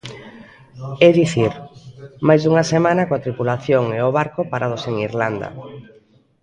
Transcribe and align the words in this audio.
É 1.07 1.09
dicir, 1.19 1.51
máis 2.27 2.41
dunha 2.43 2.63
semana 2.73 3.07
coa 3.07 3.23
tripulación 3.25 3.83
e 3.97 3.99
o 4.09 4.13
barco 4.19 4.41
parados 4.51 4.83
en 4.89 4.95
Irlanda. 5.09 5.49